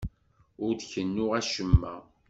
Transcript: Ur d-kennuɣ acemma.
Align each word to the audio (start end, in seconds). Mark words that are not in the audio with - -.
Ur 0.65 0.73
d-kennuɣ 0.75 1.31
acemma. 1.39 1.95